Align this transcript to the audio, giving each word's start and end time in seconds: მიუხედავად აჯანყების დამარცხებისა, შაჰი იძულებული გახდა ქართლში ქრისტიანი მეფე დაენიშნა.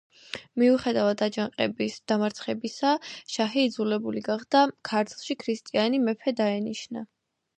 მიუხედავად 0.59 1.19
აჯანყების 1.25 1.97
დამარცხებისა, 2.11 2.93
შაჰი 3.35 3.67
იძულებული 3.71 4.25
გახდა 4.29 4.63
ქართლში 4.91 5.39
ქრისტიანი 5.45 6.03
მეფე 6.07 6.37
დაენიშნა. 6.43 7.07